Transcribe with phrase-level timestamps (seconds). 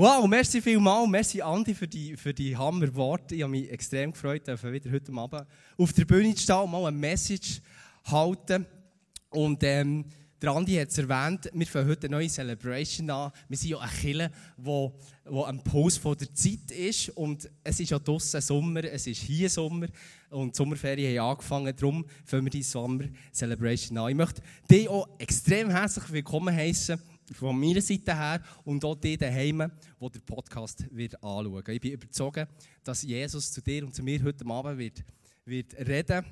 [0.00, 3.34] Wow, merci vielmals, merci Andi für die, für die Hammerworte.
[3.34, 5.44] Ich habe mich extrem gefreut, wieder heute Abend
[5.76, 7.60] auf der Bühne zu stehen und mal eine Message
[8.04, 8.64] halten.
[9.30, 10.04] Und ähm,
[10.40, 13.32] der Andi hat es erwähnt, wir fangen heute eine neue Celebration an.
[13.48, 17.08] Wir sind ja eine Kille, wo, wo ein Pause von der Zeit ist.
[17.16, 19.88] Und es ist ja draußen Sommer, es ist hier Sommer.
[20.30, 24.10] Und die Sommerferien haben angefangen, darum fangen wir die Sommer Celebration an.
[24.10, 27.00] Ich möchte dich auch extrem herzlich willkommen heißen
[27.34, 31.64] von meiner Seite her und auch die daheim, die den Podcast wird anschauen.
[31.68, 32.48] Ich bin überzeugt,
[32.84, 35.04] dass Jesus zu dir und zu mir heute Abend wird,
[35.44, 36.24] wird reden.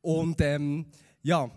[0.00, 0.86] Und ähm,
[1.22, 1.50] ja,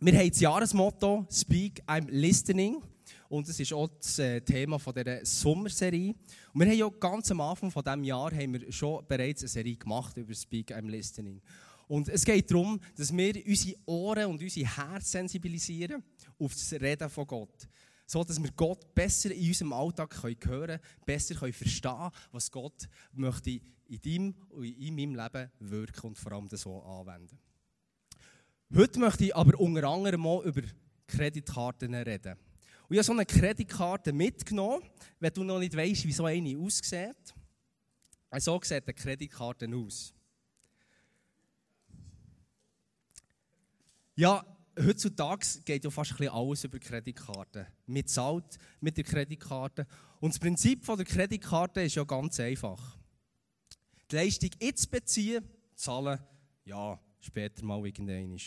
[0.00, 2.82] wir haben das Jahresmotto Speak, I'm Listening.
[3.28, 6.14] Und das ist auch das äh, Thema dieser Sommerserie.
[6.52, 9.48] Und wir haben ja ganz am Anfang von diesem Jahr haben wir schon bereits eine
[9.48, 11.40] Serie gemacht über Speak, I'm Listening.
[11.88, 16.02] Und es geht darum, dass wir unsere Ohren und unser Herz sensibilisieren
[16.38, 17.68] auf das Reden von Gott.
[18.06, 22.88] So dass wir Gott besser in unserem Alltag hören können, besser verstehen können, was Gott
[23.12, 27.38] möchte in deinem und in meinem Leben wirken und vor allem so anwenden.
[28.74, 30.62] Heute möchte ich aber unter anderem mal über
[31.06, 32.36] Kreditkarten reden.
[32.88, 34.82] Und ich habe so eine Kreditkarte mitgenommen,
[35.20, 37.34] wenn du noch nicht weißt, wie so eine aussieht.
[38.38, 40.14] So sieht eine Kreditkarte aus.
[44.14, 44.44] Ja,
[44.86, 47.66] heutzutage geht ja fast alles über Kreditkarten.
[47.86, 49.86] Man zahlt mit der Kreditkarte.
[50.20, 52.98] Und das Prinzip der Kreditkarte ist ja ganz einfach.
[54.10, 56.18] Die Leistung jetzt beziehen, zahlen,
[56.64, 58.38] ja, später mal irgendwann.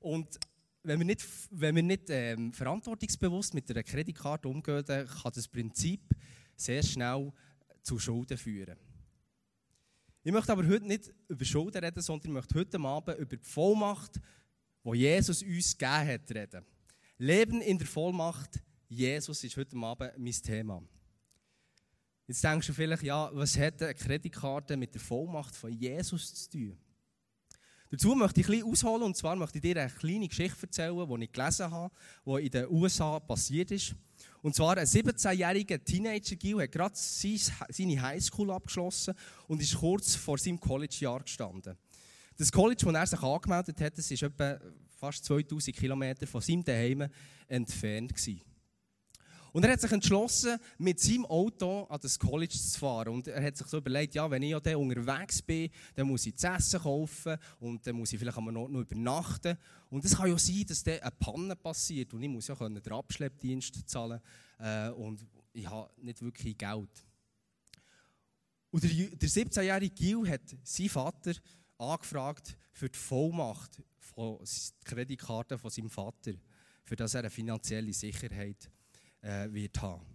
[0.00, 0.38] Und
[0.82, 5.46] wenn wir nicht, wenn wir nicht ähm, verantwortungsbewusst mit einer Kreditkarte umgehen, dann kann das
[5.46, 6.00] Prinzip
[6.56, 7.32] sehr schnell
[7.82, 8.76] zu Schulden führen.
[10.24, 13.44] Ich möchte aber heute nicht über Schulden reden, sondern ich möchte heute Abend über die
[13.44, 14.20] Vollmacht
[14.82, 16.66] wo Jesus uns gegeben hat, reden.
[17.18, 18.60] Leben in der Vollmacht
[18.92, 20.82] Jesus ist heute Abend mein Thema.
[22.26, 26.50] Jetzt denkst du vielleicht, ja, was hat eine Kreditkarte mit der Vollmacht von Jesus zu
[26.50, 26.78] tun?
[27.90, 31.08] Dazu möchte ich ein bisschen ausholen, und zwar möchte ich dir eine kleine Geschichte erzählen,
[31.08, 31.94] die ich gelesen habe,
[32.26, 33.94] die in den USA passiert ist.
[34.42, 39.14] Und zwar ein 17-jähriger Teenager Gil hat gerade seine Highschool abgeschlossen
[39.46, 41.76] und ist kurz vor seinem College-Jahr gestanden.
[42.36, 44.58] Das College, wo er sich angemeldet hat, das ist etwa
[44.98, 47.10] fast 2000 Kilometer von seinem Zuhause
[47.48, 48.14] entfernt.
[48.14, 48.40] Gewesen.
[49.52, 53.10] Und er hat sich entschlossen, mit seinem Auto an das College zu fahren.
[53.10, 56.36] Und er hat sich so überlegt, ja, wenn ich ja unterwegs bin, dann muss ich
[56.36, 59.58] zu essen kaufen und dann muss ich vielleicht am Ort noch übernachten.
[59.90, 62.92] Und es kann ja sein, dass dann eine Panne passiert und ich muss ja den
[62.92, 64.20] Abschleppdienst zahlen
[64.58, 65.20] äh, und
[65.52, 67.06] ich habe nicht wirklich Geld.
[68.70, 71.34] Und der, der 17-jährige Gil hat seinen Vater
[71.82, 74.46] angefragt für die Vollmacht von der
[74.84, 76.32] Kreditkarte von seinem Vater,
[76.84, 78.70] für das er eine finanzielle Sicherheit
[79.20, 80.06] äh, wird haben.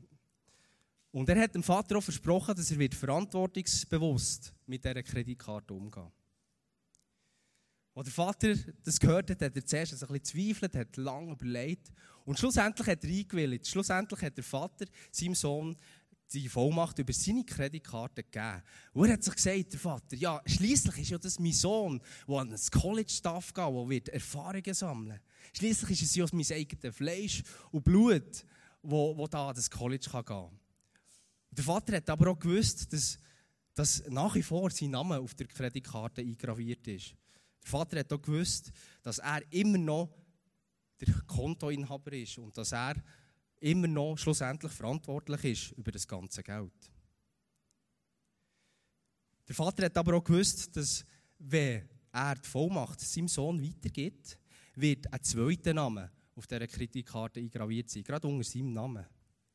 [1.11, 6.11] Und er hat dem Vater auch versprochen, dass er wird verantwortungsbewusst mit dieser Kreditkarte umgehen.
[7.95, 11.91] Als der Vater das gehört hat, hat er zuerst ein bisschen zweifelt, hat lange überlegt
[12.25, 13.67] und schlussendlich hat er eingewilligt.
[13.67, 15.75] Schlussendlich hat der Vater seinem Sohn
[16.33, 18.61] die Vollmacht über seine Kreditkarte gegeben.
[18.93, 22.35] Und er hat sich gesagt, der Vater, ja, schließlich ist ja das mein Sohn, der
[22.35, 25.19] an das College darf gehen, der Erfahrungen sammeln.
[25.53, 28.45] Schließlich ist es ja mein eigenes Fleisch und Blut,
[28.81, 30.59] wo, wo da an das College gehen kann.
[31.51, 33.17] Der Vater hat aber auch gewusst, dass,
[33.73, 37.15] dass nach wie vor sein Name auf der Kreditkarte eingraviert ist.
[37.63, 38.71] Der Vater hat auch gewusst,
[39.01, 40.09] dass er immer noch
[40.99, 42.95] der Kontoinhaber ist und dass er
[43.59, 46.91] immer noch schlussendlich verantwortlich ist über das ganze Geld.
[49.47, 51.05] Der Vater hat aber auch gewusst, dass
[51.39, 54.37] wenn er die Vollmacht seinem Sohn weitergibt,
[54.75, 59.05] wird ein zweiter Name auf dieser Kreditkarte eingraviert sein, gerade unter seinem Namen.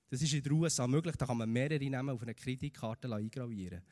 [0.09, 3.83] Das ist in den USA möglich, da kann man mehrere Namen auf einer Kreditkarte eingravieren.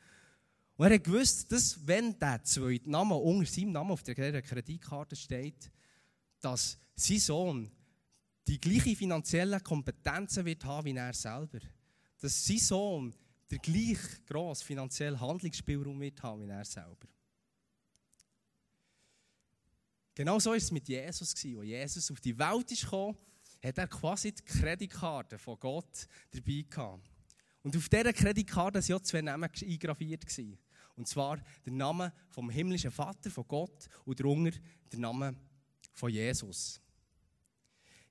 [0.75, 5.15] Und er hat gewusst, dass wenn der zweite Name unter seinem Namen auf der Kreditkarte
[5.15, 5.71] steht,
[6.39, 7.71] dass sein Sohn
[8.47, 11.59] die gleiche finanziellen Kompetenzen wird haben wie er selber.
[12.19, 13.15] Dass sein Sohn
[13.49, 17.07] der gleich grosse finanzielle Handlungsspielraum wird haben wie er selber.
[20.13, 21.33] Genau so war es mit Jesus.
[21.33, 23.17] Als Jesus auf die Welt ist gekommen,
[23.63, 27.09] hat er quasi die Kreditkarte von Gott dabei gehabt.
[27.63, 30.25] Und auf dieser Kreditkarte waren ja zwei Namen eingraviert.
[30.95, 34.57] Und zwar der Name vom himmlischen Vater, von Gott, und darunter
[34.91, 35.35] der Name
[35.93, 36.81] von Jesus.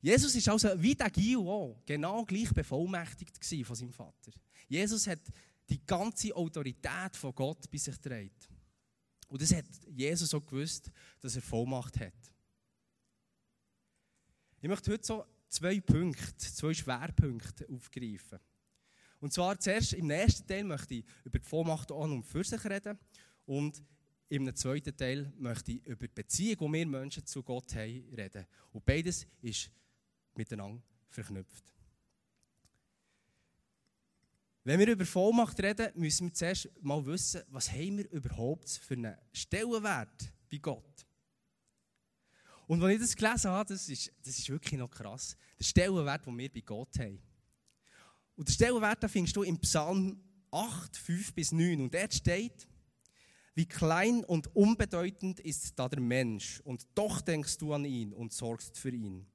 [0.00, 4.32] Jesus ist also wie der Gio auch genau gleich bevollmächtigt von seinem Vater.
[4.66, 5.20] Jesus hat
[5.68, 8.30] die ganze Autorität von Gott bei sich getragen.
[9.28, 12.32] Und das hat Jesus auch gewusst, dass er Vollmacht hat.
[14.60, 18.38] Ich möchte heute so zwei Punkte, zwei Schwerpunkte aufgreifen.
[19.20, 22.64] Und zwar zuerst im ersten Teil möchte ich über die Vollmacht an und für sich
[22.64, 22.98] reden
[23.44, 23.82] und
[24.28, 28.46] im zweiten Teil möchte ich über die Beziehung, die wir Menschen zu Gott haben, reden.
[28.72, 29.70] Und beides ist
[30.40, 31.64] miteinander verknüpft.
[34.64, 38.94] Wenn wir über Vollmacht reden, müssen wir zuerst mal wissen, was haben wir überhaupt für
[38.94, 41.06] einen Stellenwert bei Gott.
[42.66, 45.36] Und als ich das gelesen habe, das ist, das ist wirklich noch krass.
[45.58, 47.20] Der Stellenwert, den wir bei Gott haben.
[48.36, 50.20] Und der Stellenwert den findest du im Psalm
[50.50, 51.80] 8, 5 bis 9.
[51.80, 52.68] Und dort steht,
[53.54, 58.32] wie klein und unbedeutend ist da der Mensch, und doch denkst du an ihn und
[58.32, 59.26] sorgst für ihn.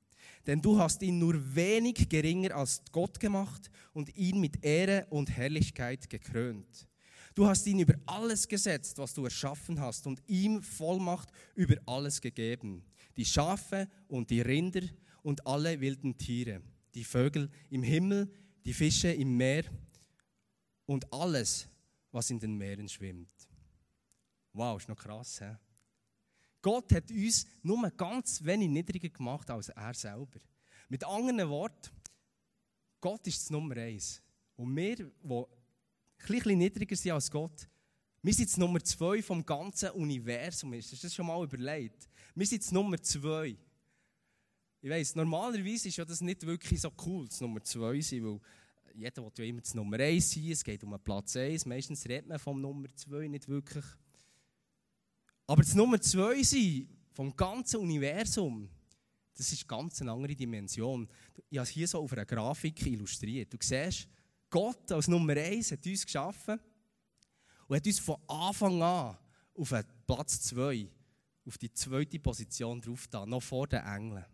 [0.46, 5.30] Denn du hast ihn nur wenig geringer als Gott gemacht und ihn mit Ehre und
[5.30, 6.88] Herrlichkeit gekrönt.
[7.36, 12.22] Du hast ihn über alles gesetzt, was du erschaffen hast, und ihm Vollmacht über alles
[12.22, 12.86] gegeben.
[13.18, 14.82] Die Schafe und die Rinder
[15.22, 16.62] und alle wilden Tiere,
[16.94, 18.32] die Vögel im Himmel,
[18.64, 19.66] die Fische im Meer
[20.86, 21.68] und alles,
[22.12, 23.30] was in den Meeren schwimmt.
[24.54, 25.58] Wow, ist noch krass, hä?
[26.66, 30.40] Gott hat uns nur ganz wenig niedriger gemacht als er selber.
[30.90, 31.92] Mit anderen Worten,
[33.00, 34.20] Gott ist das Nummer eins.
[34.56, 35.46] Und wir, die ein
[36.28, 37.70] bisschen niedriger sind als Gott,
[38.24, 40.74] wir sind das Nummer zwei vom ganzen Universum.
[40.74, 42.10] Hast du das schon mal überlegt?
[42.34, 43.56] Wir sind das Nummer zwei.
[44.82, 48.40] Ich weiss, normalerweise ist das nicht wirklich so cool, das Nummer zwei sein, weil
[48.96, 51.64] jeder will ja immer das Nummer eins sein, es geht um einen Platz eins.
[51.68, 53.86] Meistens redet man vom Nummer zwei nicht wirklich.
[55.48, 58.70] Aber das Nummer zwei sein vom ganzen Universum,
[59.36, 61.08] das ist ganz eine andere Dimension.
[61.50, 63.54] Ich habe es hier so auf einer Grafik illustriert.
[63.54, 64.08] Du siehst,
[64.50, 66.60] Gott als Nummer eins hat uns geschaffen
[67.68, 69.18] und hat uns von Anfang an
[69.54, 69.74] auf
[70.08, 70.88] Platz zwei,
[71.46, 74.26] auf die zweite Position drauf da, noch vor den Engeln.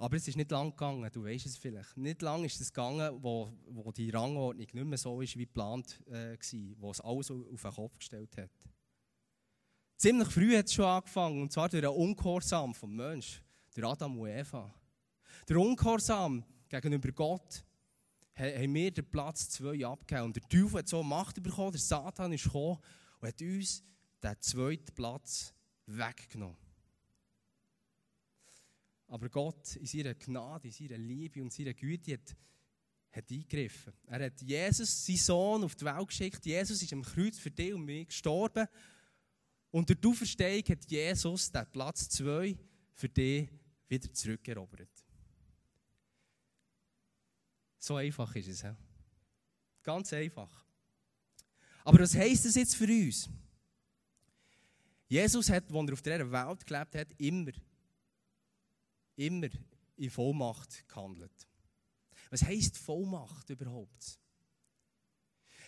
[0.00, 1.96] Aber es ist nicht lang gegangen, du weißt es vielleicht.
[1.96, 6.00] Nicht lang ist es gegangen, wo, wo die Rangordnung nicht mehr so ist wie geplant
[6.06, 8.50] äh, war, wo es alles auf den Kopf gestellt hat.
[9.96, 13.42] Ziemlich früh hat es schon angefangen, und zwar durch den Ungehorsam vom Mensch,
[13.74, 14.72] durch Adam und Eva.
[15.48, 17.64] Der Ungehorsam gegenüber Gott
[18.36, 20.26] haben wir den Platz zwei abgegeben.
[20.26, 22.78] Und der Teufel hat so Macht bekommen, der Satan ist gekommen
[23.20, 23.82] und hat uns
[24.22, 25.52] den zweiten Platz
[25.86, 26.67] weggenommen.
[29.08, 32.36] Aber Gott in seiner Gnade, in seiner Liebe und seiner Güte hat,
[33.10, 33.92] hat eingegriffen.
[34.06, 36.44] Er hat Jesus, seinen Sohn, auf die Welt geschickt.
[36.44, 38.68] Jesus ist am Kreuz für dich und mich gestorben.
[39.70, 42.56] Und durch die Auferstehung hat Jesus den Platz 2
[42.94, 43.48] für dich
[43.88, 45.04] wieder zurückerobert.
[47.78, 48.62] So einfach ist es.
[48.62, 48.70] He?
[49.82, 50.66] Ganz einfach.
[51.84, 53.30] Aber was heisst das jetzt für uns?
[55.06, 57.52] Jesus hat, als er auf dieser Welt gelebt hat, immer
[59.18, 59.48] immer
[59.96, 61.46] in Vollmacht gehandelt.
[62.30, 64.18] Was heisst Vollmacht überhaupt?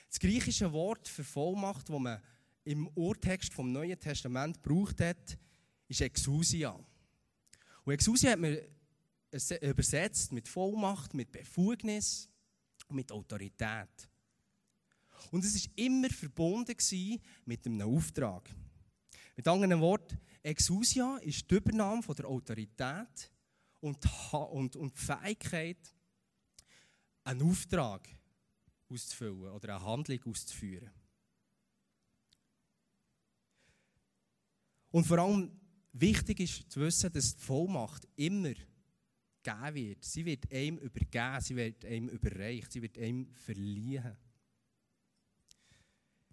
[0.08, 2.20] Das griechische Wort für Vollmacht, das man
[2.64, 5.38] im Urtext vom Neuen Testament gebraucht hat,
[5.88, 6.78] ist Exousia.
[7.84, 8.58] Und Exousia hat man
[9.62, 12.28] übersetzt mit Vollmacht, mit Befugnis
[12.88, 14.08] und mit Autorität.
[15.30, 16.76] Und es war immer verbunden
[17.44, 18.50] mit einem Auftrag.
[19.36, 23.30] Mit anderen Worten, Exousia ist die Übernahme von der Autorität
[23.80, 23.98] und,
[24.32, 25.94] und, und die Fähigkeit,
[27.24, 28.08] einen Auftrag
[28.88, 30.90] auszufüllen oder eine Handlung auszuführen.
[34.90, 35.60] Und vor allem
[35.92, 38.54] wichtig ist zu wissen, dass die Vollmacht immer
[39.42, 40.04] gegeben wird.
[40.04, 44.16] Sie wird einem übergeben, sie wird einem überreicht, sie wird einem verliehen.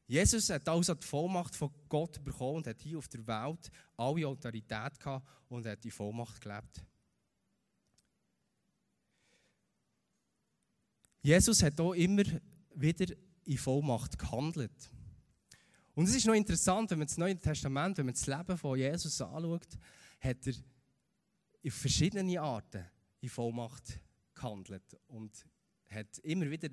[0.07, 4.27] Jesus hat also die Vollmacht von Gott bekommen und hat hier auf der Welt alle
[4.27, 6.83] Autorität gehabt und hat die Vollmacht gelebt.
[11.21, 12.23] Jesus hat auch immer
[12.75, 13.13] wieder
[13.45, 14.91] in Vollmacht gehandelt.
[15.95, 18.77] Und es ist noch interessant, wenn man das Neue Testament, wenn man das Leben von
[18.77, 19.67] Jesus anschaut,
[20.19, 20.53] hat er
[21.61, 22.85] in verschiedenen Arten
[23.19, 23.99] in Vollmacht
[24.35, 25.45] gehandelt und
[25.89, 26.69] hat immer wieder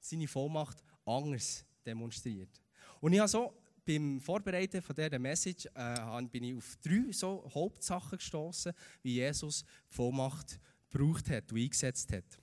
[0.00, 2.62] seine Vollmacht anders demonstriert.
[3.00, 3.54] Und ich habe so
[3.84, 9.64] beim Vorbereiten von dieser Message äh, bin ich auf drei so Hauptsachen gestoßen, wie Jesus
[9.90, 12.38] die Vollmacht gebraucht hat und eingesetzt hat.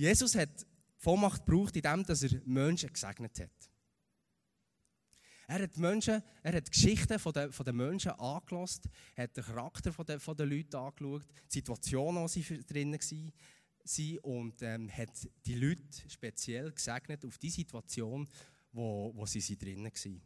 [0.00, 0.66] Jesus hat
[0.96, 3.70] Vollmacht gebraucht, indem er Menschen gesegnet hat.
[5.46, 9.92] Er hat, Menschen, er hat Geschichten von den, von den Menschen angelost, hat den Charakter
[9.92, 15.28] von den, von den Leuten angeschaut, die Situation, in sie drinnen waren, und ähm, hat
[15.44, 18.26] die Leute speziell gesegnet auf die Situation,
[18.72, 20.22] wo, wo sie drinnen waren.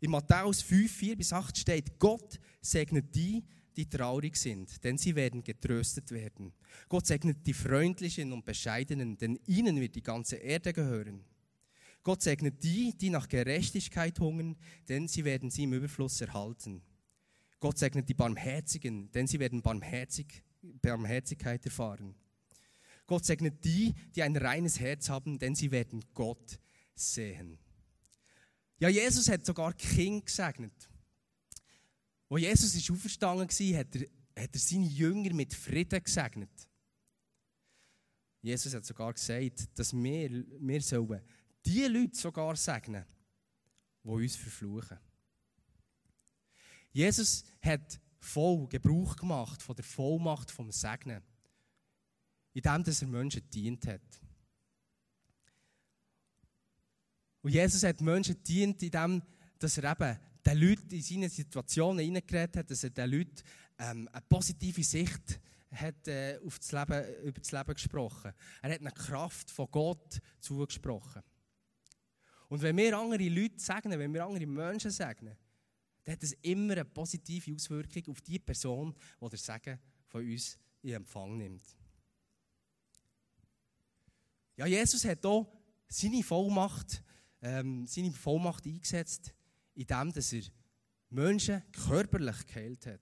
[0.00, 3.42] In Matthäus 5, 4 bis 8 steht, Gott segnet die,
[3.76, 6.52] die traurig sind, denn sie werden getröstet werden.
[6.88, 11.24] Gott segnet die Freundlichen und Bescheidenen, denn ihnen wird die ganze Erde gehören.
[12.02, 14.56] Gott segnet die, die nach Gerechtigkeit hungern,
[14.88, 16.82] denn sie werden sie im Überfluss erhalten.
[17.58, 22.14] Gott segnet die Barmherzigen, denn sie werden Barmherzig, Barmherzigkeit erfahren.
[23.06, 26.58] Gott segnet die, die ein reines Herz haben, denn sie werden Gott
[26.94, 27.58] sehen.
[28.78, 30.88] Ja, Jesus hat sogar Kind gesegnet.
[32.28, 34.08] Wo Jesus ist auferstanden war, hat er,
[34.42, 36.68] hat er seine Jünger mit Frieden gesegnet.
[38.42, 41.20] Jesus hat sogar gesagt, dass wir, wir sollen
[41.64, 43.04] die Leute sogar segnen,
[44.04, 44.98] die uns verfluchen.
[46.92, 51.22] Jesus hat voll Gebrauch gemacht von der Vollmacht vom Segnen,
[52.52, 54.20] indem er Menschen dient hat.
[57.42, 59.22] Und Jesus hat Menschen dient, indem
[59.60, 63.42] er eben den Leuten in seine Situationen hineingeredet hat, dass er den Leuten
[63.78, 65.40] ähm, eine positive Sicht
[65.72, 68.32] hat, äh, auf das Leben, über das Leben gesprochen.
[68.62, 71.22] Er hat eine Kraft von Gott zugesprochen.
[72.48, 75.36] Und wenn wir andere Leute segnen, wenn wir andere Menschen segnen,
[76.04, 80.56] dann hat das immer eine positive Auswirkung auf die Person, die der Segen von uns
[80.82, 81.66] in Empfang nimmt.
[84.56, 85.46] Ja, Jesus hat hier
[85.88, 87.02] seine Vollmacht,
[87.42, 89.34] ähm, seine Vollmacht eingesetzt,
[89.76, 90.42] indem dass er
[91.10, 93.00] Menschen körperlich geheilt hat.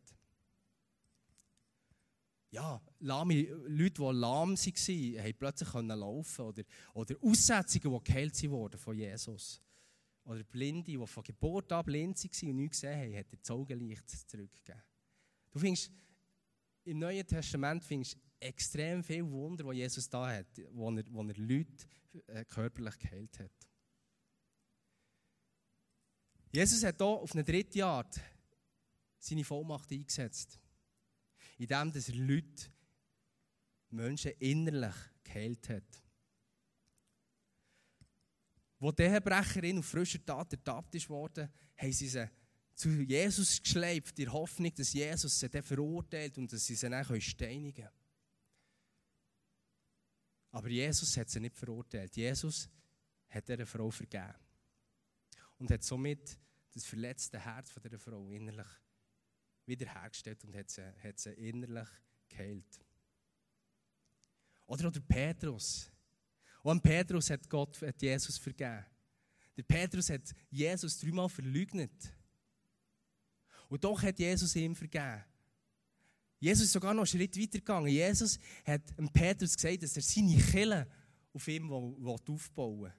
[2.50, 6.62] Ja, lahme, Leute, die lahm waren, haben plötzlich laufen oder,
[6.92, 9.60] oder Aussetzungen, die geheilt wurden von Jesus.
[10.24, 13.50] Oder Blinde, die von Geburt an blind waren und nichts gesehen haben, hat er das
[13.50, 14.82] Augenlicht zurückgegeben.
[15.50, 15.90] Du findest,
[16.84, 21.34] im Neuen Testament findest extrem viele Wunder, die Jesus da hat, wo er, wo er
[21.36, 21.86] Leute
[22.26, 23.73] äh, körperlich geheilt hat.
[26.54, 28.20] Jesus hat hier auf eine dritte Art
[29.18, 30.60] seine Vollmacht eingesetzt,
[31.58, 32.70] indem er Leute,
[33.90, 34.94] Menschen innerlich
[35.24, 36.02] geheilt hat.
[38.78, 42.30] Wo die Ehebrecherin auf frischer Tat ertappt wurde, haben sie sie
[42.74, 46.88] zu Jesus geschleift, in der Hoffnung, dass Jesus sie dann verurteilt und dass sie sie
[46.88, 47.88] dann steinigen können.
[50.52, 52.14] Aber Jesus hat sie nicht verurteilt.
[52.16, 52.68] Jesus
[53.28, 54.43] hat dieser Frau vergeben.
[55.58, 56.38] Und hat somit
[56.72, 58.66] das verletzte Herz von dieser Frau innerlich
[59.66, 61.88] wiederhergestellt und hat sie, hat sie innerlich
[62.28, 62.80] geheilt.
[64.66, 65.90] Oder, oder Petrus.
[66.62, 68.84] Und Petrus hat Gott, hat Jesus vergeben.
[69.56, 72.12] Der Petrus hat Jesus dreimal verleugnet.
[73.68, 75.24] Und doch hat Jesus ihm vergeben.
[76.40, 77.86] Jesus ist sogar noch einen Schritt weiter gegangen.
[77.86, 78.82] Jesus hat
[79.12, 80.86] Petrus gesagt, dass er seine Kille
[81.32, 82.92] auf ihm aufbauen will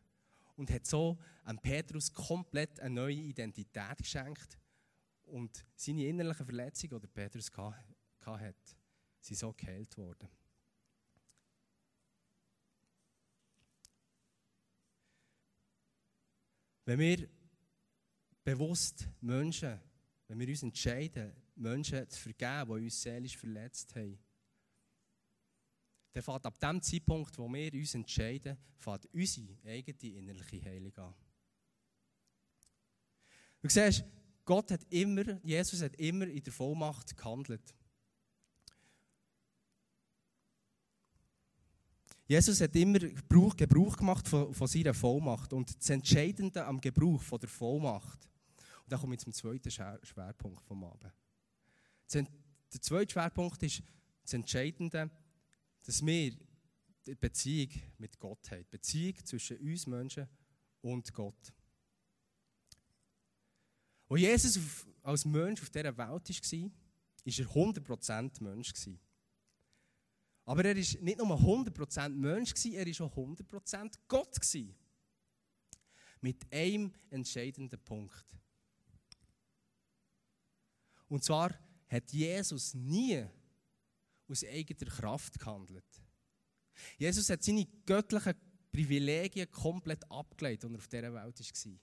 [0.56, 4.58] und hat so an Petrus komplett eine neue Identität geschenkt
[5.26, 8.56] und seine innerlichen Verletzungen, die Petrus hatte,
[9.20, 10.30] sind so geheilt worden.
[16.86, 17.28] Wenn wir
[18.44, 19.80] bewusst Menschen,
[20.28, 24.20] wenn wir uns entscheiden, Menschen zu vergeben, die uns seelisch verletzt haben,
[26.16, 31.14] dann fängt ab dem Zeitpunkt, wo wir uns entscheiden, fängt unsere eigene innerliche Heilung an.
[33.60, 34.06] Du siehst,
[34.46, 37.76] Gott hat immer, Jesus hat immer in der Vollmacht gehandelt.
[42.28, 45.52] Jesus hat immer Gebrauch, Gebrauch gemacht von, von, seiner Vollmacht.
[45.52, 48.30] Und das Entscheidende am Gebrauch von der Vollmacht,
[48.84, 51.12] und da komme ich zum zweiten Schwerpunkt vom Abend.
[52.14, 52.26] Der
[52.80, 53.84] zweite Schwerpunkt ist
[54.24, 55.12] das Entscheidende,
[55.86, 56.36] dass wir
[57.06, 58.64] die Beziehung mit Gott haben.
[58.64, 60.28] Die Beziehung zwischen uns Menschen
[60.82, 61.54] und Gott.
[64.08, 68.74] Als Jesus als Mensch auf dieser Welt war, war er 100% Mensch.
[70.46, 74.36] Aber er war nicht nur 100% Mensch, er war auch 100% Gott.
[76.22, 78.26] Mit einem entscheidenden Punkt.
[81.08, 81.54] Und zwar
[81.88, 83.26] hat Jesus nie
[84.30, 85.86] aus eigener Kraft gehandelt.
[86.98, 88.36] Jesus hat seine göttlichen
[88.72, 91.80] Privilegien komplett abgelegt, als er auf dieser Welt war.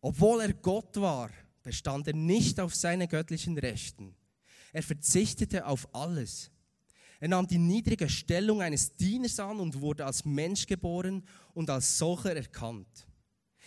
[0.00, 1.30] Obwohl er Gott war,
[1.62, 4.14] bestand er nicht auf seine göttlichen Rechten.
[4.72, 6.50] Er verzichtete auf alles.
[7.20, 11.98] Er nahm die niedrige Stellung eines Dieners an und wurde als Mensch geboren und als
[11.98, 13.06] solcher erkannt.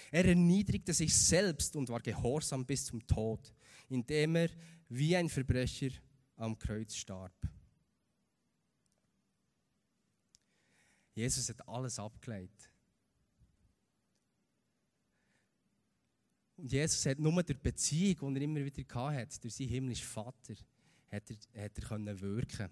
[0.10, 3.54] Er erniedrigte sich selbst und war gehorsam bis zum Tod,
[3.90, 4.50] indem er
[4.94, 5.92] wie ein Verbrecher
[6.36, 7.32] am Kreuz starb.
[11.14, 12.70] Jesus hat alles abgelegt.
[16.58, 20.08] Und Jesus hat nur durch die Beziehung, die er immer wieder hatte, durch seinen himmlischen
[20.08, 20.56] Vater,
[21.10, 22.70] hat er, hat er können wirken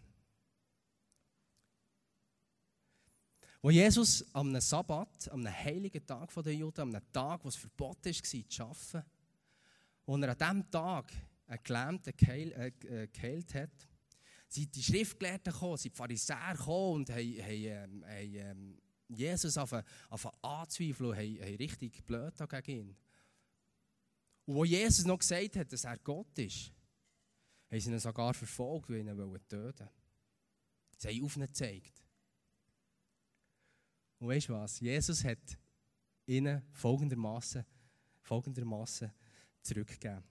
[3.61, 8.49] Wo Jesus am Sabbat, am heiligen Tag der Juden, am Tag, wo es verboten war,
[8.49, 9.09] zu arbeiten,
[10.05, 11.13] wo er an diesem Tag
[11.50, 13.88] einen Gelähmten äh, geheilt hat,
[14.48, 19.58] sind die Schriftgelehrten gekommen, sind die Pharisäer gekommen und haben, haben, ähm, haben ähm, Jesus
[19.58, 19.74] auf,
[20.44, 22.98] anzweifeln und haben, haben richtig blöd gegen ihn.
[24.46, 26.72] Und wo Jesus noch gesagt hat, dass er Gott ist,
[27.70, 29.89] haben sie ihn sogar verfolgt und ihn töten
[30.98, 31.53] Sie haben auf ihn
[34.27, 34.79] weißt du was?
[34.79, 35.58] Jesus hat
[36.25, 37.65] ihnen folgendermaßen
[38.22, 39.12] folgendermaßen
[39.62, 40.24] zurückgegeben.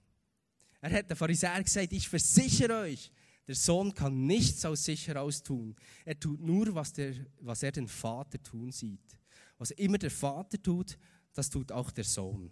[0.81, 3.11] Er hat den Pharisäern gesagt, ich versichere euch,
[3.47, 5.75] der Sohn kann nichts aus sich heraus tun.
[6.05, 9.17] Er tut nur, was, der, was er den Vater tun sieht.
[9.57, 10.97] Was immer der Vater tut,
[11.33, 12.51] das tut auch der Sohn.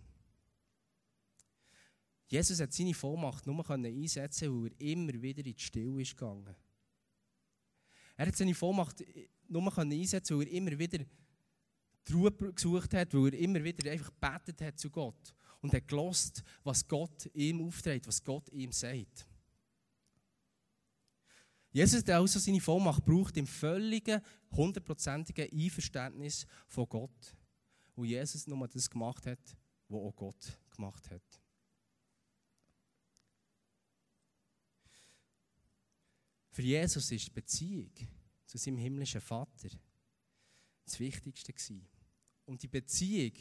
[2.27, 6.53] Jesus hat seine Vollmacht nur einsetzen weil er immer wieder in die Stille ist gegangen.
[8.17, 9.01] Er hat seine Vollmacht
[9.47, 11.05] nur einsetzen weil er immer wieder
[12.07, 15.87] die Ruhe gesucht hat, weil er immer wieder einfach betet hat zu Gott und hat
[15.87, 19.27] gelost, was Gott ihm aufträgt, was Gott ihm sagt.
[21.71, 24.21] Jesus hat also seine Vollmacht braucht im völligen,
[24.51, 27.35] hundertprozentigen Einverständnis von Gott.
[27.95, 31.41] Wo Jesus nur das gemacht hat, was auch Gott gemacht hat.
[36.51, 37.91] Für Jesus ist die Beziehung
[38.45, 39.69] zu seinem himmlischen Vater
[40.85, 41.87] das Wichtigste gewesen.
[42.45, 43.33] Und die Beziehung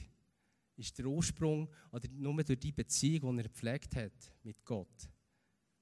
[0.76, 5.08] ist der Ursprung, oder nur durch die Beziehung, die er gepflegt hat mit Gott,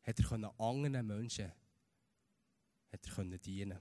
[0.02, 1.52] hat er anderen Menschen
[2.92, 3.78] hat er können dienen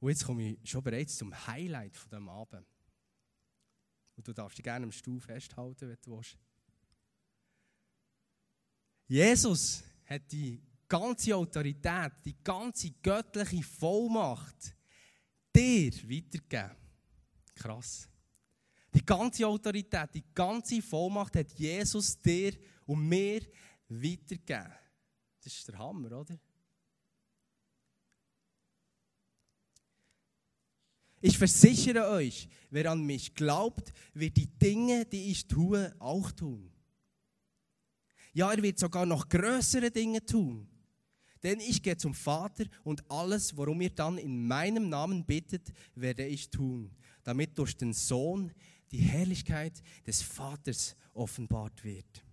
[0.00, 2.66] Und jetzt komme ich schon bereits zum Highlight von diesem Abend.
[4.16, 6.38] Und du darfst dich gerne am Stuhl festhalten, wenn du willst.
[9.06, 14.74] Jesus hat die ganze Autorität, die ganze göttliche Vollmacht
[15.54, 16.76] dir weitergegeben.
[17.54, 18.08] Krass.
[18.92, 22.52] Die ganze Autorität, die ganze Vollmacht hat Jesus dir
[22.86, 23.40] und mir
[23.88, 24.72] weitergeben.
[25.42, 26.38] Das ist der Hammer, oder?
[31.22, 36.72] Ich versichere euch, wer an mich glaubt, wird die Dinge, die ich tue, auch tun.
[38.32, 40.69] Ja, er wird sogar noch größere Dinge tun.
[41.42, 46.26] Denn ich gehe zum Vater und alles, worum ihr dann in meinem Namen bittet, werde
[46.26, 46.90] ich tun,
[47.22, 48.52] damit durch den Sohn
[48.90, 52.24] die Herrlichkeit des Vaters offenbart wird.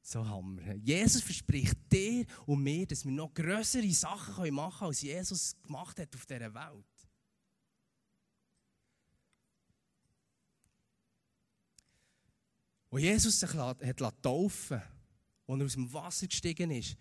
[0.00, 0.76] So Hammer.
[0.76, 5.98] Jesus verspricht dir und mir, dass wir noch größere Sachen machen können, als Jesus gemacht
[5.98, 6.84] hat auf dieser Welt.
[12.88, 14.80] Wo Jesus sich hat taufen
[15.46, 16.96] als er aus dem Wasser gestiegen ist,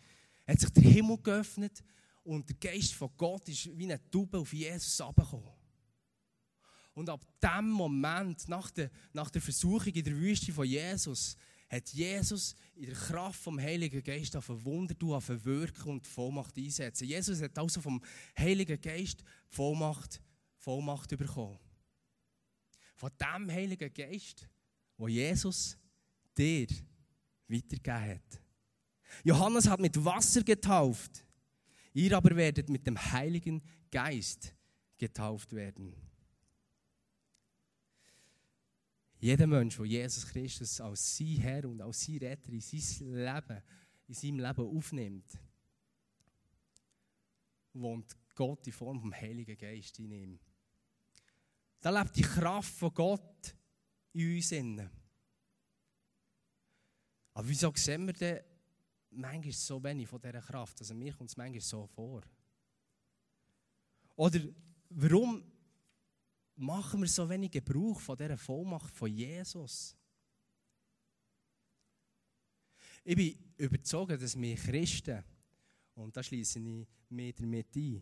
[0.47, 1.83] hat sich der Himmel geöffnet
[2.23, 5.51] und der Geist von Gott ist wie eine Taube auf Jesus abgekommen.
[6.93, 11.35] Und ab dem Moment, nach der, nach der Versuchung in der Wüste von Jesus,
[11.67, 16.05] hat Jesus in der Kraft vom Heiligen Geist auf ein Wunder auf ein Wirken und
[16.05, 17.07] die Vollmacht einsetzen.
[17.07, 18.01] Jesus hat also vom
[18.37, 20.21] Heiligen Geist die Vollmacht,
[20.57, 21.59] Vollmacht bekommen.
[22.95, 24.47] Von dem Heiligen Geist,
[24.97, 25.77] wo Jesus
[26.37, 26.67] dir
[27.47, 28.41] weitergegeben hat.
[29.23, 31.23] Johannes hat mit Wasser getauft.
[31.93, 34.53] Ihr aber werdet mit dem Heiligen Geist
[34.97, 35.95] getauft werden.
[39.19, 43.63] Jeder Mensch, der Jesus Christus als sein Herr und als sein Retter in sein Leben,
[44.07, 45.25] in seinem Leben aufnimmt,
[47.73, 50.39] wohnt Gott in Form vom Heiligen Geist in ihm.
[51.79, 53.55] Da lebt die Kraft von Gott
[54.13, 54.51] in uns.
[54.51, 54.89] Innen.
[57.35, 58.39] Aber wieso sehen wir denn
[59.11, 60.79] manchmal so wenig von dieser Kraft?
[60.79, 62.21] Also mir kommt es manchmal so vor.
[64.15, 64.39] Oder
[64.89, 65.43] warum
[66.55, 69.97] machen wir so wenig Gebrauch von dieser Vollmacht von Jesus?
[73.03, 75.21] Ich bin überzeugt, dass wir Christen,
[75.95, 78.01] und da schließe ich mich damit ein,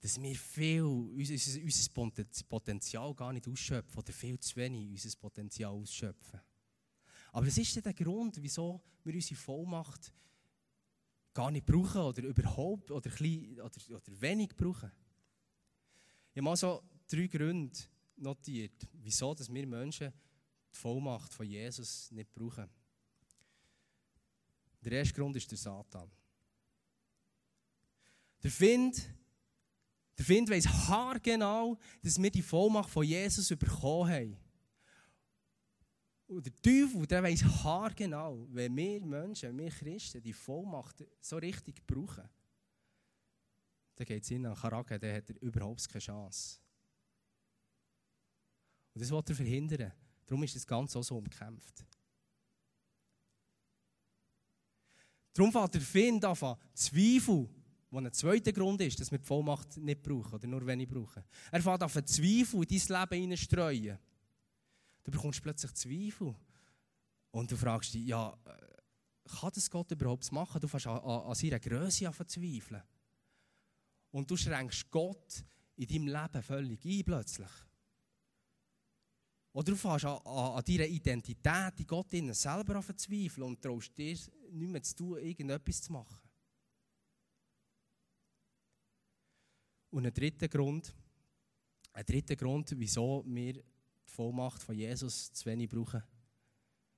[0.00, 5.72] dass wir viel, unser, unser Potenzial gar nicht ausschöpfen oder viel zu wenig unser Potenzial
[5.72, 6.40] ausschöpfen.
[7.32, 10.12] Aber was ist denn der Grund, wieso wir unsere Vollmacht
[11.32, 14.90] gar nicht brauchen oder überhaupt oder, klein, oder, oder wenig brauchen?
[16.30, 17.78] Ich habe mal so drei Gründe
[18.16, 20.12] notiert, wieso dass wir Menschen
[20.72, 22.68] die Vollmacht von Jesus nicht brauchen.
[24.82, 26.10] Der erste Grund ist der Satan.
[28.42, 29.14] Der Find
[30.16, 34.36] Der Find weiss haargenau, dass wir die Vollmacht von Jesus bekommen haben.
[36.30, 41.36] Und der Teufel, der weiss haargenau, wenn wir Menschen, wenn wir Christen die Vollmacht so
[41.38, 42.28] richtig brauchen,
[43.96, 46.60] dann geht es in an Charakter, dann hat er überhaupt keine Chance.
[48.94, 49.92] Und das will er verhindern.
[50.24, 51.84] Darum ist das Ganze auch so umkämpft.
[55.32, 57.48] Darum fängt der Find an, Zweifel,
[57.90, 61.24] was ein zweiter Grund ist, dass wir die Vollmacht nicht brauchen oder nur wenig brauchen.
[61.50, 63.98] Er fängt an, Zweifel in dein Leben hineinstreuen.
[65.02, 66.34] Du bekommst plötzlich Zweifel.
[67.30, 68.70] Und du fragst dich, ja, äh,
[69.38, 70.60] kann das Gott überhaupt machen?
[70.60, 72.82] Du fängst an, an, an seiner Größe an zu zweifeln.
[74.10, 75.44] Und du schränkst Gott
[75.76, 77.50] in deinem Leben völlig ein plötzlich.
[79.52, 83.46] Oder du fängst an, an, an deiner Identität in Gott innen selber an zu zweifeln
[83.46, 84.16] und traust dir
[84.50, 86.18] nicht mehr zu tun, irgendetwas zu machen.
[89.90, 90.94] Und ein dritter Grund,
[91.92, 93.62] ein dritter Grund, wieso wir
[94.06, 96.02] die Vollmacht von Jesus zu wenig brauchen,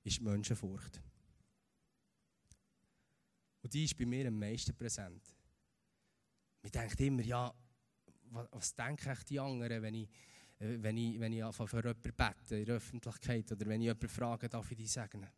[0.04, 1.00] ist die Menschenfurcht.
[3.62, 5.22] Und die ist bei mir am meisten präsent.
[6.62, 7.54] Man denkt immer, ja,
[8.30, 10.08] was, was denken die anderen, wenn ich
[10.62, 14.08] äh, wenn ich, wenn ich für jemanden bete in der Öffentlichkeit oder wenn ich jemanden
[14.08, 15.28] frage, darf ich dich segnen?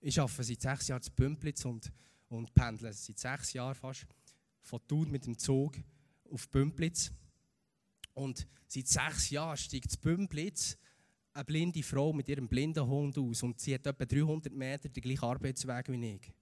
[0.00, 1.90] Ich arbeite seit sechs Jahren zu Bümplitz und,
[2.28, 4.06] und pendle seit sechs Jahren fast
[4.60, 5.76] von Thun mit dem Zug
[6.30, 7.10] auf Bümplitz.
[8.18, 10.76] Und seit sechs Jahren steigt zu Bümplitz
[11.32, 15.00] eine blinde Frau mit ihrem blinden Hund aus und sie hat etwa 300 Meter den
[15.00, 16.32] gleichen Arbeitsweg wie ich.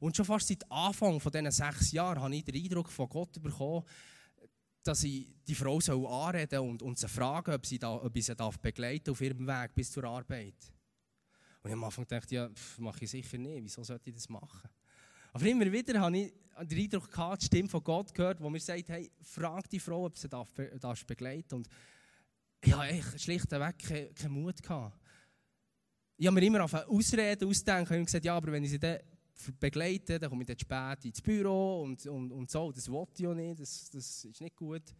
[0.00, 3.40] Und schon fast seit Anfang von diesen sechs Jahren habe ich den Eindruck von Gott
[3.42, 3.84] bekommen,
[4.82, 7.62] dass ich die Frau soll anreden und, und sie fragen, ob,
[8.04, 10.56] ob ich sie darf begleiten auf ihrem Weg bis zur Arbeit.
[11.62, 14.68] Und ich am Anfang dachte, ja, mache ich sicher nicht, wieso sollte ich das machen?
[15.34, 18.60] Aber immer wieder habe ich den Eindruck gehabt, die Stimme von Gott gehört, wo mir
[18.60, 20.48] sagt, hey, frag die Frau, ob sie darf,
[20.80, 21.68] darf begleiten Und
[22.60, 24.62] ich hatte schlichtweg keinen kein Mut.
[24.62, 24.98] Gehabt.
[26.16, 29.00] Ich habe mir immer auf Ausreden ausdenken und gesagt, ja, aber wenn ich sie dann
[29.58, 32.70] begleiten, dann komme ich dann spät ins Büro und, und, und so.
[32.70, 34.94] Das wollte ich auch nicht, das, das ist nicht gut.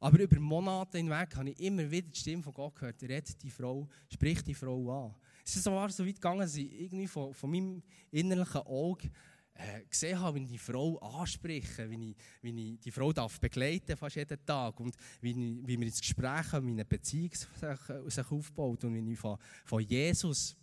[0.00, 3.50] Aber über Monate hinweg habe ich immer wieder die Stimme von Gott gehört, redet die
[3.50, 5.14] Frau, spricht die Frau an.
[5.44, 9.10] Es ist so weit gegangen, dass ich irgendwie von, von meinem innerlichen Auge
[9.54, 13.38] äh, gesehen habe, wie ich die Frau anspreche, wie ich, wie ich die Frau darf
[13.38, 17.30] begleiten fast jeden Tag und wie, ich, wie wir ins Gespräch haben, wie eine Beziehung
[17.32, 20.56] sich, sich aufbaut und wie ich von, von Jesus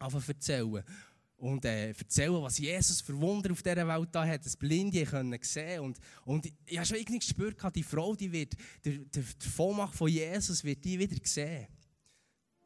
[0.00, 0.84] erzähle
[1.36, 5.38] und äh, erzählen, was Jesus für Wunder auf dieser Welt da hat, das Blinde können
[5.42, 9.50] sehen und und ich habe schon irgendwie gespürt, die Frau, die wird, der, der, der
[9.50, 11.68] Vollmacht von Jesus wird die wieder sehen.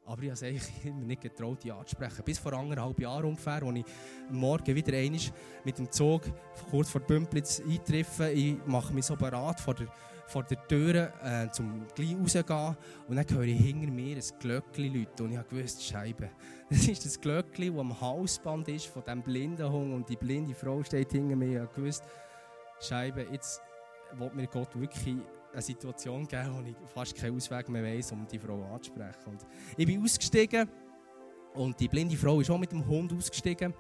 [0.08, 2.24] Aber ich habe eigentlich immer nicht getraut, die anzusprechen.
[2.24, 3.84] Bis vor anderthalb Jahren ungefähr, als ich
[4.30, 5.20] morgen wieder einmal
[5.64, 6.22] mit dem Zug
[6.70, 8.30] kurz vor Bümplitz eintreffe.
[8.30, 9.88] Ich mache mich so bereit vor der,
[10.26, 12.76] vor der Tür, äh, zum gleich rauszugehen.
[13.06, 15.26] Und dann höre ich hinter mir ein Glöckchen läuten.
[15.26, 16.30] Und ich habe gewusst, Scheibe.
[16.70, 19.94] Das ist das Glöckchen, das am Hausband ist von diesem blinden Hund.
[19.94, 21.50] Und die blinde Frau steht hinter mir.
[21.50, 22.04] Ich habe gewusst,
[22.80, 23.60] Scheibe, jetzt
[24.14, 25.16] will mir Gott wirklich
[25.58, 29.26] eine Situation geben, wo ich fast keinen Ausweg mehr weiss, um die Frau anzusprechen.
[29.26, 30.68] Und ich bin ausgestiegen
[31.54, 33.74] und die blinde Frau ist auch mit dem Hund ausgestiegen.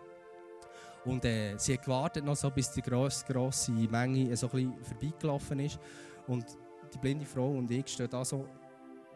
[1.04, 4.84] Und äh, sie hat gewartet, noch so, bis die grosse, grosse Menge so ein bisschen
[4.84, 5.78] vorbeigelaufen ist.
[6.26, 6.44] Und
[6.92, 8.46] die blinde Frau und ich stehen da so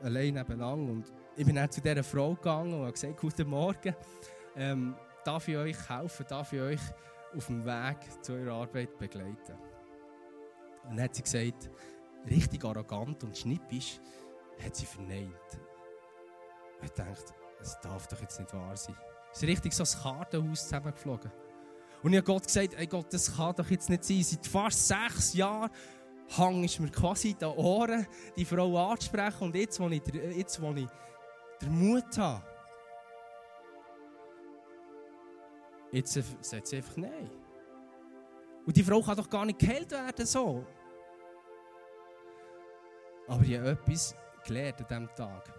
[0.02, 0.92] allein nebeneinander.
[0.92, 3.94] Und ich bin dann zu dieser Frau gegangen und habe gesagt, guten Morgen,
[4.56, 4.94] ähm,
[5.24, 6.80] darf ich euch helfen, darf ich euch
[7.36, 9.56] auf dem Weg zu eurer Arbeit begleiten?
[10.84, 11.70] Und dann hat sie gesagt,
[12.28, 14.00] richtig arrogant und schnippisch,
[14.64, 15.32] hat sie verneint.
[16.82, 18.96] Ich dachte, es darf doch jetzt nicht wahr sein.
[19.32, 21.30] Es ist richtig so ein Kartenhaus zusammengeflogen.
[22.02, 24.22] Und ich habe Gott gesagt, ey Gott, das kann doch jetzt nicht sein.
[24.22, 25.70] Seit fast sechs Jahren
[26.36, 28.06] hang ich mir quasi in den Ohren,
[28.36, 29.44] die Frau anzusprechen.
[29.44, 30.02] Und jetzt, wo ich,
[30.36, 30.88] jetzt, wo ich
[31.60, 32.42] den Mut habe,
[35.92, 37.30] jetzt sagt sie einfach nein.
[38.66, 40.64] Und die Frau kann doch gar nicht geheilt werden so.
[43.32, 44.14] Aber ich habe etwas
[44.44, 45.50] gelernt an diesem Tag.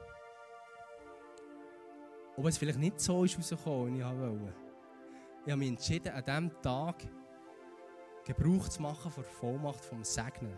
[2.37, 4.53] Ob es vielleicht nicht so ist rausgekommen, wie ich wollte.
[5.43, 6.97] Ich habe mich entschieden, an diesem Tag
[8.25, 10.55] Gebrauch zu machen von der Vollmacht vom Segnen.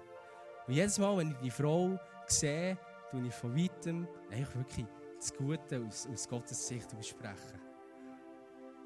[0.67, 1.97] Und jedes Mal, wenn ich die Frau
[2.27, 2.77] sehe,
[3.09, 7.61] tue ich von weitem eigentlich wirklich das Gute aus, aus Gottes Sicht aussprechen.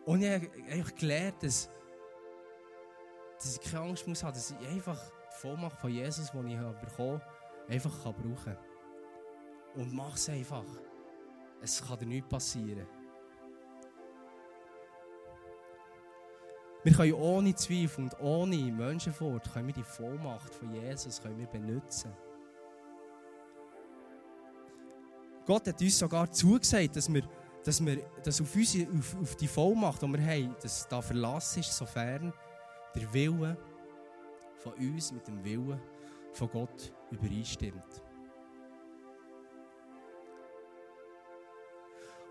[0.06, 1.68] Und ich habe einfach gelernt, dass,
[3.40, 6.60] dass ich keine Angst muss haben, dass ich einfach die Vollmacht von Jesus, die ich
[6.60, 7.39] bekommen habe,
[7.70, 8.58] einfach kann brauchen kann.
[9.76, 10.66] Und mach es einfach.
[11.62, 12.88] Es kann dir nichts passieren.
[16.84, 21.48] Wir können ohne Zweifel und ohne Menschenfurcht können wir die Vollmacht von Jesus können wir
[21.48, 22.12] benutzen.
[25.46, 27.24] Gott hat uns sogar zugesagt, dass wir,
[27.66, 31.58] dass wir dass auf, unsere, auf, auf die Vollmacht, die wir haben, dass da Verlass
[31.58, 32.32] ist, sofern
[32.96, 33.58] der Wille
[34.58, 35.82] von uns mit dem Willen
[36.32, 38.04] von Gott übereinstimmt.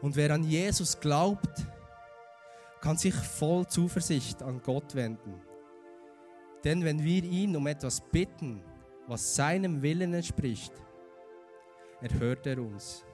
[0.01, 1.67] Und wer an Jesus glaubt,
[2.81, 5.43] kann sich voll Zuversicht an Gott wenden.
[6.63, 8.63] Denn wenn wir ihn um etwas bitten,
[9.07, 10.73] was seinem Willen entspricht,
[12.01, 13.05] erhört er uns.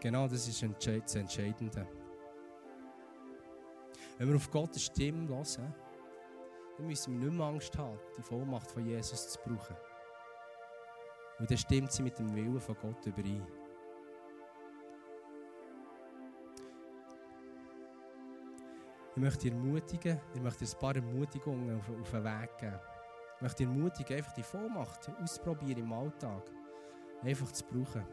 [0.00, 1.86] Genau das ist das Entscheidende.
[4.16, 5.74] Wenn wir auf Gottes Stimme hören,
[6.78, 9.76] dann müssen wir nicht mehr Angst haben, die Vollmacht von Jesus zu brauchen.
[11.40, 13.46] Und dann stimmt sie mit dem Willen von Gott überein.
[19.16, 22.78] Ich möchte dir ermutigen, ich möchte dir ein paar Ermutigungen auf, auf den Weg geben.
[23.36, 26.48] Ich möchte dir ermutigen, einfach die Vollmacht auszuprobieren im Alltag.
[27.24, 28.06] Einfach zu brauchen.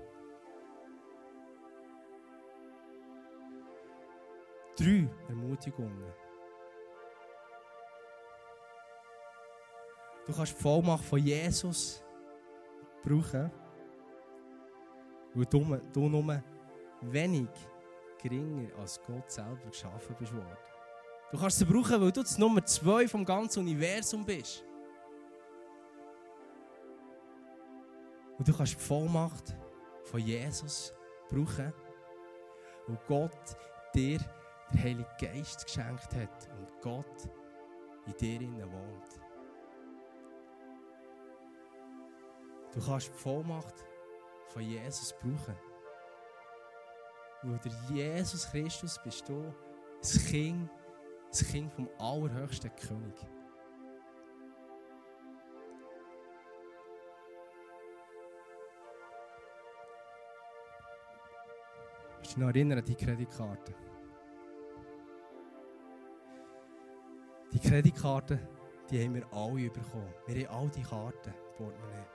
[4.76, 6.25] Drei Ermutigungen.
[10.26, 12.04] Du kannst die Vollmacht von Jesus
[13.04, 13.52] brauchen,
[15.34, 16.44] weil du, du nur
[17.02, 17.50] wenig
[18.22, 20.58] geringer als Gott selber geschaffen bist worden.
[21.32, 24.64] Du kannst sie brauchen, weil du das Nummer zwei vom ganzen Universum bist.
[28.38, 29.56] Und du kannst die Vollmacht
[30.04, 30.94] von Jesus
[31.30, 31.74] brauchen,
[32.88, 33.58] weil Gott
[33.94, 34.20] dir
[34.72, 37.30] den Heiligen Geist geschenkt hat und Gott
[38.06, 39.15] in dir wohnt.
[42.76, 43.86] Du kannst die Vollmacht
[44.50, 45.56] von Jesus brauchen.
[47.42, 49.54] Weil der Jesus Christus bist du
[50.02, 50.70] das Kind
[51.40, 53.14] das Kind vom allerhöchsten König.
[62.14, 63.76] Kannst du dich noch erinnern an die Kreditkarte?
[67.52, 68.40] Die Kreditkarte,
[68.90, 70.14] die haben wir alle bekommen.
[70.28, 72.15] Wir haben all die Karten, Portemonnaie.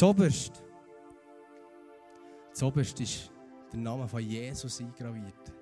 [0.00, 0.64] Zoberst.
[2.54, 3.30] Zoberst ist
[3.70, 5.52] der Name von Jesus eingraviert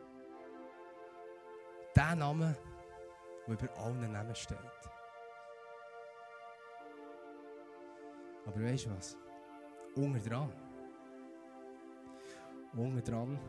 [1.96, 2.56] der Name,
[3.48, 4.56] der über allen Namen steht.
[8.46, 9.16] Aber weißt du was?
[9.96, 10.52] Unter dran.
[12.76, 13.40] Unter dran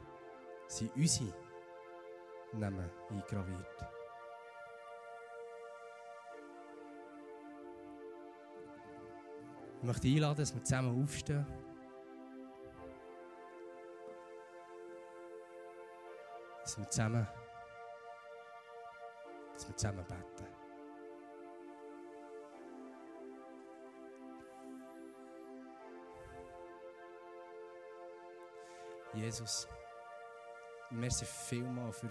[0.65, 1.35] sind unsere
[2.53, 3.98] Namen eingraviert.
[9.79, 11.45] Ich möchte einladen, dass wir zusammen aufstehen.
[16.63, 17.27] Dass wir zusammen
[19.59, 20.47] dass wir zusammen beten.
[29.13, 29.67] Jesus,
[30.91, 32.09] merci vielmal für,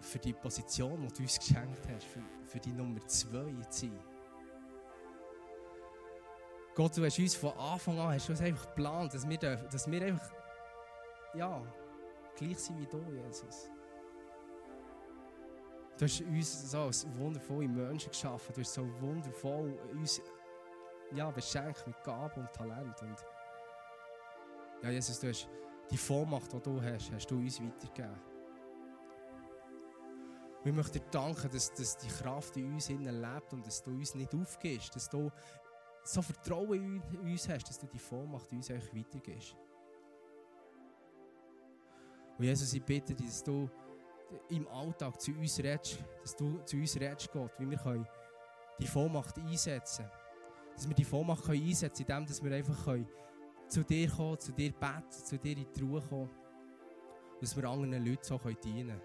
[0.00, 4.15] für die Position, die du uns geschenkt hast, für, für die Nummer zwei zu sein.
[6.76, 10.02] Gott, du hast uns von Anfang an hast uns einfach geplant, dass wir, dass wir
[10.02, 10.30] einfach
[11.34, 11.62] ja,
[12.36, 13.70] gleich sind wie du, Jesus.
[15.96, 18.52] Du hast uns so als wundervolle Menschen geschaffen.
[18.54, 20.20] Du hast so wundervoll uns
[21.12, 23.00] ja, beschenkt mit Gaben und Talent.
[23.00, 23.24] Und
[24.82, 25.48] ja, Jesus, du hast
[25.90, 28.20] die Vollmacht, die du hast, hast du uns weitergegeben.
[30.62, 34.14] Wir möchten dir danken, dass, dass die Kraft in uns lebt und dass du uns
[34.14, 35.30] nicht aufgibst, dass du
[36.06, 39.56] so Vertrauen in uns hast, dass du die Vollmacht uns eigentlich weitergibst.
[42.38, 43.68] Und Jesus, ich bitte dich, dass du
[44.50, 48.06] im Alltag zu uns redest, dass du zu uns redest, Gott, wie wir können
[48.78, 50.74] die Vollmacht einsetzen können.
[50.74, 53.08] Dass wir die Vollmacht können einsetzen können, indem wir einfach können
[53.68, 56.30] zu dir kommen, zu dir beten, zu dir in die Ruhe kommen.
[56.30, 59.02] Und dass wir anderen Leuten so dienen können.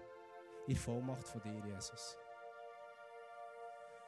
[0.66, 2.16] In Vollmacht von dir, Jesus.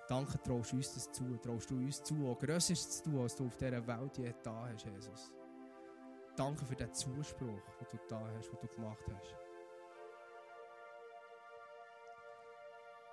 [0.09, 3.35] Danke, traust du uns das zu, traust du uns zu, auch Größeres zu tun, als
[3.37, 5.33] du auf dieser Welt je da hast, Jesus.
[6.37, 9.37] Danke für den Zuspruch, den du da hast, den du gemacht hast.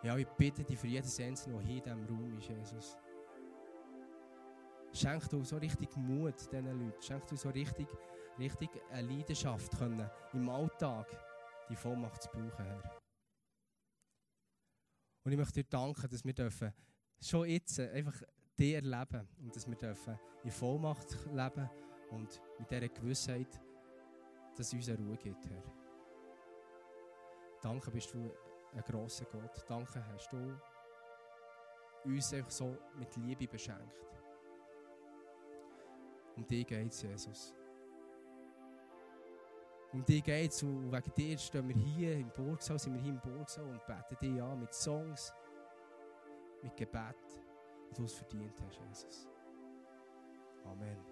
[0.04, 2.98] Ja, ich bitte dich für jedes Einzelne, der hier in diesem Raum ist, Jesus.
[4.94, 7.02] Schenk du so richtig Mut diesen Leuten.
[7.02, 7.88] Schenk du so richtig,
[8.38, 11.08] richtig eine Leidenschaft können, im Alltag
[11.70, 13.01] die Vollmacht zu brauchen, Herr.
[15.24, 16.74] Und ich möchte dir danken, dass wir dürfen
[17.22, 18.22] schon jetzt einfach
[18.58, 21.70] dir erleben und dass wir dürfen in Vollmacht leben
[22.10, 23.62] und mit dieser Gewissheit,
[24.58, 25.64] dass es uns eine Ruhe gibt, Herr.
[27.62, 28.32] Danke bist du
[28.74, 29.64] ein grosser Gott.
[29.68, 30.60] Danke hast du
[32.06, 34.20] uns einfach so mit Liebe beschenkt.
[36.36, 37.54] Um dich geht es, Jesus.
[39.94, 43.12] Um dich geht es und wegen dir stehen wir hier im Burgsaal, sind wir hier
[43.12, 45.34] im Burgsaal und beten dich an mit Songs,
[46.64, 47.16] mit Gebet,
[47.90, 49.28] und du es verdient hast, Jesus.
[50.64, 51.11] Amen.